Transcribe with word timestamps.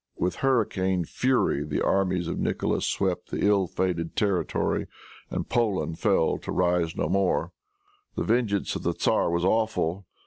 With 0.17 0.37
hurricane 0.37 1.05
fury 1.05 1.63
the 1.63 1.79
armies 1.83 2.27
of 2.27 2.39
Nicholas 2.39 2.87
swept 2.87 3.29
the 3.29 3.45
ill 3.45 3.67
fated 3.67 4.15
territory, 4.15 4.87
and 5.29 5.47
Poland 5.47 5.99
fell 5.99 6.39
to 6.39 6.51
rise 6.51 6.95
no 6.97 7.07
more. 7.07 7.51
The 8.15 8.23
vengeance 8.23 8.75
of 8.75 8.81
the 8.81 8.93
tzar 8.93 9.29
was 9.29 9.45
awful. 9.45 10.07